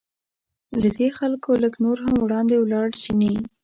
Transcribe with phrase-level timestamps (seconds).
[0.81, 3.33] له دې خلکو لږ نور هم وړاندې ولاړ چیني.